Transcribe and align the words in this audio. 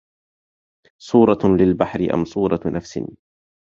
صورة 0.99 1.37
للبحر 1.59 2.13
أم 2.13 2.25
صورة 2.25 2.59
نفس 2.65 2.99